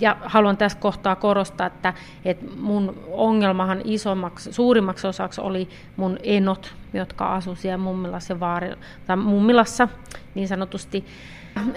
Ja 0.00 0.16
haluan 0.20 0.56
tässä 0.56 0.78
kohtaa 0.78 1.16
korostaa, 1.16 1.66
että, 1.66 1.94
että 2.24 2.46
mun 2.60 3.02
ongelmahan 3.12 3.80
isommaksi, 3.84 4.52
suurimmaksi 4.52 5.06
osaksi 5.06 5.40
oli 5.40 5.68
mun 5.96 6.18
enot, 6.22 6.74
jotka 6.92 7.34
asuivat 7.34 7.58
siellä 7.58 7.78
mummilassa, 7.78 8.40
vaari, 8.40 8.70
tai 9.06 9.16
mummilassa 9.16 9.88
niin 10.34 10.48
sanotusti. 10.48 11.04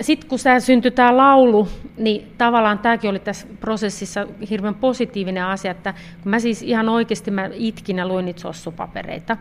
Sitten 0.01 0.29
kun 0.29 0.39
tämä 0.43 0.59
syntyi 0.59 0.91
tämä 0.91 1.17
laulu, 1.17 1.67
niin 1.97 2.33
tavallaan 2.37 2.79
tämäkin 2.79 3.09
oli 3.09 3.19
tässä 3.19 3.47
prosessissa 3.59 4.27
hirveän 4.49 4.75
positiivinen 4.75 5.45
asia, 5.45 5.71
että 5.71 5.93
kun 6.23 6.29
mä 6.29 6.39
siis 6.39 6.61
ihan 6.61 6.89
oikeasti 6.89 7.31
mä 7.31 7.49
itkin 7.53 7.97
ja 7.97 8.07
luin 8.07 8.25
niitä 8.25 8.41
sossupapereita. 8.41 9.37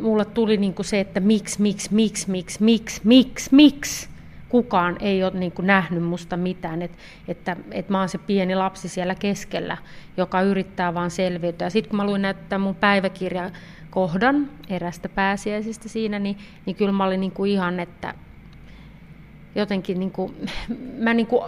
Mulla 0.00 0.24
tuli 0.24 0.56
niin 0.56 0.74
kuin 0.74 0.86
se, 0.86 1.00
että 1.00 1.20
miksi, 1.20 1.62
miksi, 1.62 1.94
miksi, 1.94 2.30
miksi, 2.30 2.62
miksi, 2.62 3.00
miksi, 3.04 3.48
miksi 3.52 4.08
kukaan 4.52 4.96
ei 5.00 5.24
ole 5.24 5.32
niin 5.34 5.52
kuin 5.52 5.66
nähnyt 5.66 6.02
musta 6.02 6.36
mitään, 6.36 6.82
että, 6.82 6.98
että, 7.28 7.56
että 7.70 7.92
mä 7.92 7.98
oon 7.98 8.08
se 8.08 8.18
pieni 8.18 8.54
lapsi 8.54 8.88
siellä 8.88 9.14
keskellä, 9.14 9.76
joka 10.16 10.42
yrittää 10.42 10.94
vaan 10.94 11.10
selviytyä. 11.10 11.70
Sitten 11.70 11.90
kun 11.90 11.96
mä 11.96 12.06
luin 12.06 12.22
näitä 12.22 12.58
mun 12.58 12.74
päiväkirja 12.74 13.50
kohdan 13.90 14.48
erästä 14.68 15.08
pääsiäisistä 15.08 15.88
siinä, 15.88 16.18
niin, 16.18 16.36
niin 16.66 16.76
kyllä 16.76 16.92
mä 16.92 17.04
olin 17.04 17.20
niin 17.20 17.32
kuin 17.32 17.50
ihan, 17.50 17.80
että 17.80 18.14
jotenkin 19.54 19.98
niin 19.98 20.10
kuin, 20.10 20.34
mä 20.98 21.14
niin 21.14 21.26
kuin 21.26 21.42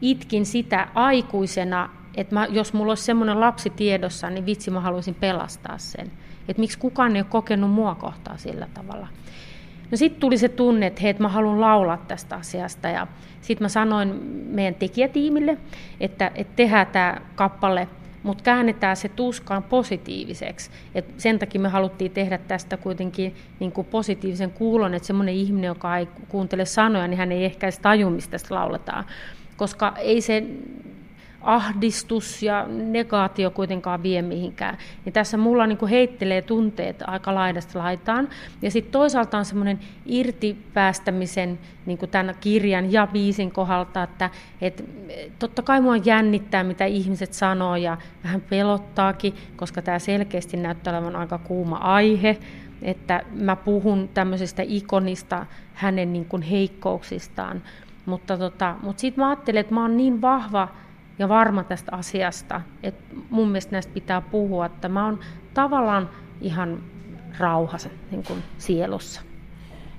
itkin 0.00 0.46
sitä 0.46 0.88
aikuisena, 0.94 1.90
että 2.16 2.34
mä, 2.34 2.46
jos 2.50 2.72
mulla 2.72 2.90
olisi 2.90 3.04
semmoinen 3.04 3.40
lapsi 3.40 3.70
tiedossa, 3.70 4.30
niin 4.30 4.46
vitsi 4.46 4.70
mä 4.70 4.80
haluaisin 4.80 5.14
pelastaa 5.14 5.78
sen. 5.78 6.10
Että 6.48 6.60
miksi 6.60 6.78
kukaan 6.78 7.16
ei 7.16 7.22
ole 7.22 7.26
kokenut 7.30 7.70
mua 7.70 7.94
kohtaa 7.94 8.36
sillä 8.36 8.68
tavalla. 8.74 9.08
No 9.90 9.96
sitten 9.96 10.20
tuli 10.20 10.38
se 10.38 10.48
tunne, 10.48 10.86
että 10.86 11.00
hei, 11.02 11.10
että 11.10 11.22
mä 11.22 11.28
haluan 11.28 11.60
laulaa 11.60 11.96
tästä 11.96 12.36
asiasta 12.36 12.88
ja 12.88 13.06
sitten 13.40 13.64
mä 13.64 13.68
sanoin 13.68 14.08
meidän 14.48 14.74
tekijätiimille, 14.74 15.58
että, 16.00 16.30
että 16.34 16.56
tehdään 16.56 16.86
tämä 16.86 17.20
kappale– 17.34 17.88
mutta 18.24 18.44
käännetään 18.44 18.96
se 18.96 19.08
tuskaan 19.08 19.62
positiiviseksi. 19.62 20.70
Et 20.94 21.04
sen 21.16 21.38
takia 21.38 21.60
me 21.60 21.68
haluttiin 21.68 22.10
tehdä 22.10 22.38
tästä 22.38 22.76
kuitenkin 22.76 23.34
niin 23.60 23.72
kuin 23.72 23.86
positiivisen 23.86 24.50
kuulon, 24.50 24.94
että 24.94 25.06
semmoinen 25.06 25.34
ihminen, 25.34 25.68
joka 25.68 25.98
ei 25.98 26.08
kuuntele 26.28 26.64
sanoja, 26.64 27.08
niin 27.08 27.18
hän 27.18 27.32
ei 27.32 27.44
ehkä 27.44 27.66
edes 27.66 27.78
taju, 27.78 28.10
mistä 28.10 28.36
lauletaan. 28.50 29.04
Koska 29.56 29.94
ei 29.98 30.20
se 30.20 30.44
ahdistus 31.44 32.42
ja 32.42 32.66
negaatio 32.68 33.50
kuitenkaan 33.50 34.02
vie 34.02 34.22
mihinkään. 34.22 34.78
Niin 35.04 35.12
tässä 35.12 35.36
mulla 35.36 35.66
niin 35.66 35.78
kuin 35.78 35.90
heittelee 35.90 36.42
tunteet 36.42 37.02
aika 37.06 37.34
laidasta 37.34 37.78
laitaan. 37.78 38.28
Ja 38.62 38.70
sitten 38.70 38.92
toisaalta 38.92 39.38
on 39.38 39.44
semmoinen 39.44 39.78
irtipäästämisen 40.06 41.58
niin 41.86 41.98
kuin 41.98 42.10
tämän 42.10 42.34
kirjan 42.40 42.92
ja 42.92 43.06
biisin 43.06 43.52
kohdalta, 43.52 44.02
että 44.02 44.30
et, 44.60 44.84
totta 45.38 45.62
kai 45.62 45.80
mua 45.80 45.96
jännittää, 45.96 46.64
mitä 46.64 46.84
ihmiset 46.84 47.32
sanoo 47.32 47.76
ja 47.76 47.96
vähän 48.24 48.40
pelottaakin, 48.40 49.34
koska 49.56 49.82
tämä 49.82 49.98
selkeästi 49.98 50.56
näyttää 50.56 50.98
olevan 50.98 51.16
aika 51.16 51.38
kuuma 51.38 51.76
aihe, 51.76 52.38
että 52.82 53.22
mä 53.30 53.56
puhun 53.56 54.08
tämmöisestä 54.14 54.62
ikonista 54.66 55.46
hänen 55.74 56.12
niin 56.12 56.24
kuin 56.24 56.42
heikkouksistaan. 56.42 57.62
Mutta, 58.06 58.38
tota, 58.38 58.76
mutta 58.82 59.00
sitten 59.00 59.24
mä 59.24 59.28
ajattelin, 59.28 59.60
että 59.60 59.74
mä 59.74 59.82
oon 59.82 59.96
niin 59.96 60.22
vahva 60.22 60.68
ja 61.18 61.28
varma 61.28 61.64
tästä 61.64 61.92
asiasta, 61.96 62.60
että 62.82 63.14
mun 63.30 63.48
mielestä 63.48 63.72
näistä 63.72 63.92
pitää 63.92 64.20
puhua, 64.20 64.66
että 64.66 64.88
mä 64.88 65.04
oon 65.04 65.20
tavallaan 65.54 66.10
ihan 66.40 66.82
rauhassa 67.38 67.88
niin 68.10 68.22
kuin 68.22 68.42
sielussa. 68.58 69.20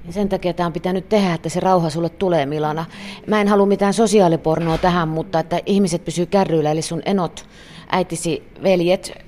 Ja 0.07 0.13
sen 0.13 0.29
takia 0.29 0.53
tämä 0.53 0.67
on 0.67 0.73
pitänyt 0.73 1.09
tehdä, 1.09 1.33
että 1.33 1.49
se 1.49 1.59
rauha 1.59 1.89
sulle 1.89 2.09
tulee, 2.09 2.45
Milana. 2.45 2.85
Mä 3.27 3.41
en 3.41 3.47
halua 3.47 3.65
mitään 3.65 3.93
sosiaalipornoa 3.93 4.77
tähän, 4.77 5.07
mutta 5.07 5.39
että 5.39 5.59
ihmiset 5.65 6.05
pysyy 6.05 6.25
kärryillä, 6.25 6.71
eli 6.71 6.81
sun 6.81 7.01
enot, 7.05 7.45
äitisi, 7.89 8.51
veljet, 8.63 9.25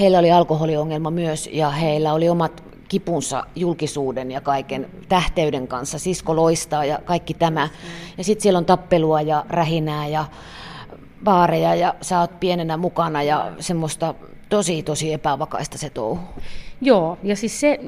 heillä 0.00 0.18
oli 0.18 0.32
alkoholiongelma 0.32 1.10
myös, 1.10 1.48
ja 1.52 1.70
heillä 1.70 2.12
oli 2.12 2.28
omat 2.28 2.64
kipunsa 2.88 3.46
julkisuuden 3.56 4.30
ja 4.30 4.40
kaiken 4.40 4.90
tähteyden 5.08 5.68
kanssa. 5.68 5.98
Sisko 5.98 6.36
loistaa 6.36 6.84
ja 6.84 6.98
kaikki 7.04 7.34
tämä. 7.34 7.68
Ja 8.18 8.24
sitten 8.24 8.42
siellä 8.42 8.58
on 8.58 8.66
tappelua 8.66 9.20
ja 9.20 9.44
rähinää 9.48 10.06
ja 10.06 10.24
baareja 11.24 11.74
ja 11.74 11.94
sä 12.00 12.20
oot 12.20 12.40
pienenä 12.40 12.76
mukana 12.76 13.22
ja 13.22 13.52
semmoista 13.60 14.14
tosi 14.48 14.82
tosi 14.82 15.12
epävakaista 15.12 15.78
se 15.78 15.90
touhu. 15.90 16.20
Joo, 16.82 17.18
ja 17.22 17.36
siis 17.36 17.60
se, 17.60 17.80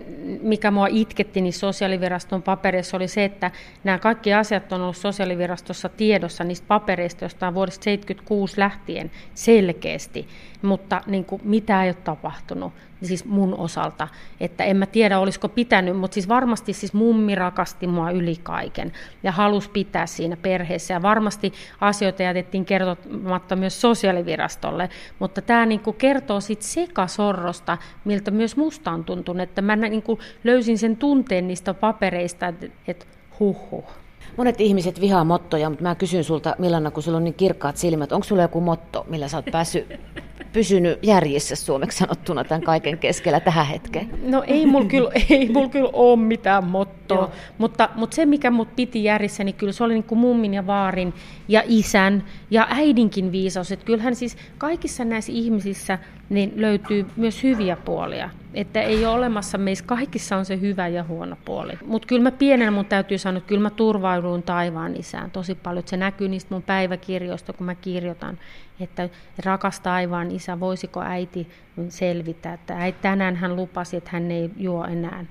mikä 0.43 0.71
mua 0.71 0.87
itketti 0.87 1.41
niin 1.41 1.53
sosiaaliviraston 1.53 2.43
paperissa, 2.43 2.97
oli 2.97 3.09
se, 3.09 3.25
että 3.25 3.51
nämä 3.85 3.99
kaikki 3.99 4.35
asiat 4.35 4.73
on 4.73 4.81
ollut 4.81 4.97
sosiaalivirastossa 4.97 5.89
tiedossa 5.89 6.45
niistä 6.45 6.67
papereista 6.69 7.25
jostain 7.25 7.55
vuodesta 7.55 7.85
1976 7.85 8.61
lähtien 8.61 9.11
selkeästi, 9.35 10.29
mutta 10.63 11.01
niin 11.07 11.25
kuin, 11.25 11.43
mitä 11.45 11.83
ei 11.83 11.89
ole 11.89 11.95
tapahtunut 11.95 12.73
siis 13.07 13.25
mun 13.25 13.55
osalta, 13.55 14.09
että 14.41 14.65
en 14.65 14.77
mä 14.77 14.87
tiedä 14.87 15.19
olisiko 15.19 15.49
pitänyt, 15.49 15.97
mutta 15.97 16.15
siis 16.15 16.29
varmasti 16.29 16.73
siis 16.73 16.93
mummi 16.93 17.35
rakasti 17.35 17.87
mua 17.87 18.11
yli 18.11 18.37
kaiken 18.43 18.93
ja 19.23 19.33
halusi 19.33 19.71
pitää 19.71 20.07
siinä 20.07 20.37
perheessä. 20.37 20.95
Ja 20.95 21.03
varmasti 21.03 21.53
asioita 21.81 22.23
jätettiin 22.23 22.65
kertomatta 22.65 23.57
myös 23.57 23.81
sosiaalivirastolle, 23.81 24.89
mutta 25.19 25.43
tämä 25.43 25.67
niin 25.67 25.81
kuin 25.81 25.97
kertoo 25.97 26.41
siitä 26.41 26.65
sekasorrosta, 26.65 27.79
miltä 28.05 28.31
myös 28.31 28.57
musta 28.57 28.82
on 28.91 29.05
tuntunut, 29.05 29.43
että 29.43 29.62
mä 29.62 29.77
niin 29.77 30.03
kuin 30.03 30.19
löysin 30.45 30.79
sen 30.79 30.97
tunteen 30.97 31.49
niistä 31.49 31.75
papereista, 31.75 32.49
että, 32.49 32.67
että 32.89 33.07
huh 33.41 33.71
huh. 33.71 33.85
Monet 34.37 34.61
ihmiset 34.61 35.01
vihaa 35.01 35.25
mottoja, 35.25 35.71
mutta 35.71 35.83
mä 35.83 35.95
kysyn 35.95 36.25
sulta, 36.25 36.57
Milana, 36.59 36.91
kun 36.91 37.03
sulla 37.03 37.17
on 37.17 37.25
niin 37.25 37.35
kirkkaat 37.35 37.77
silmät, 37.77 38.12
onko 38.12 38.25
sulla 38.25 38.43
joku 38.43 38.61
motto, 38.61 39.07
millä 39.09 39.29
sä 39.29 39.37
oot 39.37 39.45
päässyt 39.53 39.87
pysynyt 40.53 40.99
järjissä 41.03 41.57
suomeksi 41.57 41.99
sanottuna 41.99 42.45
tämän 42.45 42.62
kaiken 42.62 42.99
keskellä 42.99 43.41
tähän 43.41 43.67
hetkeen? 43.67 44.11
No 44.23 44.45
ei 44.47 44.67
mulla 44.67 44.89
kyllä, 44.89 45.11
ei 45.31 45.49
mul 45.49 45.69
kyllä 45.69 45.91
ole 45.93 46.17
mitään 46.17 46.65
mottoa, 46.65 47.01
mutta, 47.59 47.88
mutta 47.95 48.14
se 48.14 48.26
mikä 48.26 48.50
mut 48.50 48.76
piti 48.76 49.04
järjissä, 49.04 49.45
niin 49.45 49.54
kyllä 49.54 49.73
se 49.73 49.85
oli 49.85 49.95
niin 49.95 50.04
kuin 50.04 50.19
mummin 50.19 50.54
ja 50.54 50.66
vaarin 50.66 51.14
ja 51.49 51.62
isän 51.66 52.25
ja 52.50 52.66
äidinkin 52.71 53.33
viisaus. 53.33 53.73
Että 53.73 53.87
kyllähän 53.87 54.14
siis 54.14 54.37
kaikissa 54.59 55.04
näissä 55.04 55.33
ihmisissä 55.33 55.99
niin 56.31 56.52
löytyy 56.57 57.07
myös 57.16 57.42
hyviä 57.42 57.76
puolia. 57.76 58.31
Että 58.54 58.83
ei 58.83 59.07
ole 59.07 59.14
olemassa, 59.14 59.59
meissä 59.59 59.85
kaikissa 59.85 60.37
on 60.37 60.45
se 60.45 60.61
hyvä 60.61 60.88
ja 60.88 61.04
huono 61.04 61.37
puoli. 61.45 61.73
Mutta 61.87 62.09
kyllä 62.09 62.23
mä 62.23 62.31
pienenä 62.31 62.71
mun 62.71 62.85
täytyy 62.85 63.19
sanoa, 63.19 63.38
että 63.38 63.49
kyllä 63.49 63.62
mä 63.62 63.71
turvauduin 63.71 64.42
taivaan 64.42 64.97
isään 64.97 65.31
tosi 65.31 65.54
paljon. 65.54 65.78
Että 65.78 65.90
se 65.90 65.97
näkyy 65.97 66.28
niistä 66.28 66.54
mun 66.54 66.62
päiväkirjoista, 66.62 67.52
kun 67.52 67.66
mä 67.66 67.75
kirjoitan, 67.75 68.38
että 68.81 69.09
rakas 69.45 69.81
taivaan 69.81 70.31
isä, 70.31 70.61
voisiko 70.61 71.00
äiti 71.00 71.49
selvitä, 71.88 72.52
että 72.52 72.92
tänään 73.02 73.37
hän 73.37 73.57
lupasi, 73.57 73.97
että 73.97 74.11
hän 74.12 74.31
ei 74.31 74.50
juo 74.57 74.85
enää. 74.85 75.25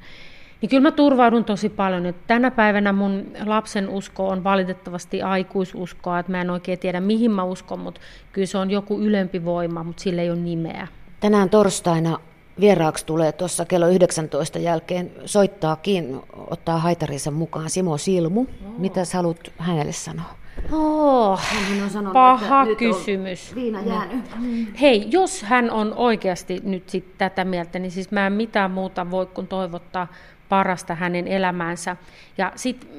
Niin 0.62 0.70
kyllä 0.70 0.82
mä 0.82 0.91
turvaudun 0.91 1.46
tosi 1.46 1.70
paljon. 1.70 2.06
Että 2.06 2.22
tänä 2.27 2.51
päivänä 2.51 2.94
mun 2.94 3.24
lapsen 3.46 3.89
usko 3.89 4.27
on 4.27 4.44
valitettavasti 4.44 5.22
aikuisuskoa, 5.22 6.20
että 6.20 6.32
mä 6.32 6.41
en 6.41 6.50
oikein 6.50 6.80
tiedä 6.80 7.00
mihin 7.00 7.32
mä 7.32 7.44
uskon, 7.44 7.80
mutta 7.80 8.01
kyllä 8.32 8.46
se 8.46 8.58
on 8.58 8.72
joku 8.72 9.00
ylempi 9.00 9.46
voima, 9.46 9.84
mutta 9.84 10.03
sillä 10.03 10.22
ei 10.22 10.30
ole 10.30 10.39
nimeä. 10.39 10.88
Tänään 11.20 11.50
torstaina 11.50 12.20
vieraaksi 12.60 13.06
tulee 13.06 13.32
tuossa 13.32 13.65
kello 13.65 13.88
19 13.88 14.60
jälkeen 14.60 15.12
soittaakin, 15.25 16.20
ottaa 16.34 16.77
haitarinsa 16.77 17.32
mukaan 17.32 17.70
Simo 17.70 17.98
Silmu. 17.98 18.41
Oh. 18.41 18.48
Mitä 18.77 19.06
sä 19.06 19.18
haluat 19.18 19.39
hänelle 19.58 19.91
sanoa? 19.91 20.41
Oh, 20.72 21.39
hän 21.39 21.84
on 21.84 21.89
sanonut, 21.89 22.13
paha 22.13 22.63
että 22.63 22.75
kysymys. 22.75 23.56
Viina 23.56 23.82
jäänyt. 23.82 24.25
Hei, 24.82 25.08
jos 25.12 25.44
hän 25.44 25.72
on 25.72 25.94
oikeasti 25.94 26.62
nyt 26.63 26.89
sit 26.89 27.18
tätä 27.18 27.46
mieltä, 27.46 27.80
niin 27.80 27.91
siis 27.91 28.12
mä 28.12 28.27
en 28.27 28.34
mitään 28.34 28.72
muuta 28.72 29.12
voi 29.12 29.25
kuin 29.25 29.48
toivottaa 29.48 30.08
parasta 30.51 30.96
hänen 30.96 31.27
elämäänsä. 31.27 31.96
Ja 32.38 32.51
sitten 32.55 32.89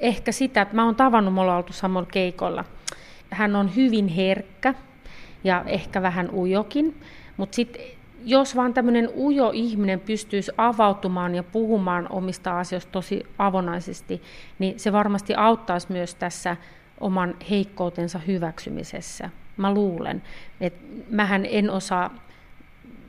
ehkä 0.00 0.32
sitä, 0.32 0.62
että 0.62 0.74
mä 0.74 0.84
oon 0.84 0.96
tavannut, 0.96 1.34
me 1.34 1.40
ollaan 1.40 1.56
oltu 1.56 1.72
samalla 1.72 2.08
keikolla. 2.12 2.64
Hän 3.30 3.56
on 3.56 3.76
hyvin 3.76 4.08
herkkä 4.08 4.74
ja 5.44 5.64
ehkä 5.66 6.02
vähän 6.02 6.30
ujokin. 6.34 7.00
Mutta 7.36 7.56
sitten 7.56 7.82
jos 8.24 8.56
vaan 8.56 8.74
tämmöinen 8.74 9.08
ujo 9.16 9.50
ihminen 9.54 10.00
pystyisi 10.00 10.52
avautumaan 10.58 11.34
ja 11.34 11.42
puhumaan 11.42 12.06
omista 12.10 12.58
asioista 12.58 12.92
tosi 12.92 13.26
avonaisesti, 13.38 14.22
niin 14.58 14.80
se 14.80 14.92
varmasti 14.92 15.34
auttaisi 15.34 15.92
myös 15.92 16.14
tässä 16.14 16.56
oman 17.00 17.34
heikkoutensa 17.50 18.18
hyväksymisessä. 18.18 19.30
Mä 19.56 19.74
luulen, 19.74 20.22
että 20.60 20.86
mähän 21.10 21.46
en 21.50 21.70
osaa 21.70 22.14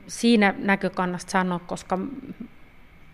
siinä 0.08 0.54
näkökannasta 0.58 1.32
sanoa, 1.32 1.60
koska 1.60 2.00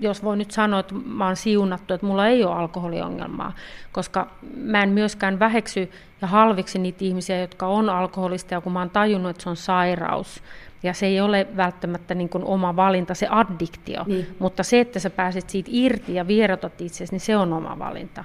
jos 0.04 0.24
voi 0.24 0.38
nyt 0.38 0.52
sanoa, 0.52 0.80
että 0.80 0.96
mä 1.06 1.26
oon 1.26 1.36
siunattu, 1.36 1.94
että 1.94 2.08
mulla 2.08 2.28
ei 2.28 2.44
ole 2.44 2.56
alkoholiongelmaa, 2.56 3.54
koska 3.92 4.28
mä 4.56 4.84
en 4.84 4.90
myöskään 4.90 5.40
väheksy 5.40 5.92
ja 6.22 6.28
halviksi 6.28 6.80
niitä 6.80 7.06
ihmisiä, 7.06 7.40
jotka 7.40 7.68
on 7.68 7.90
alkoholista, 7.90 8.54
ja 8.54 8.62
kun 8.62 8.74
mä 8.74 8.80
oon 8.80 8.90
tajunnut, 8.90 9.30
että 9.30 9.44
se 9.44 9.50
on 9.50 9.56
sairaus, 9.56 10.44
ja 10.84 10.94
se 10.94 11.06
ei 11.06 11.22
ole 11.22 11.48
välttämättä 11.58 12.16
niin 12.16 12.30
kuin 12.30 12.44
oma 12.44 12.76
valinta, 12.76 13.14
se 13.14 13.28
addiktio, 13.30 14.04
niin. 14.08 14.36
mutta 14.40 14.64
se, 14.64 14.80
että 14.80 15.00
sä 15.00 15.10
pääset 15.10 15.50
siitä 15.50 15.70
irti 15.74 16.16
ja 16.16 16.28
vierotat 16.28 16.82
itsesi, 16.82 17.14
niin 17.14 17.20
se 17.20 17.38
on 17.38 17.54
oma 17.54 17.80
valinta. 17.80 18.24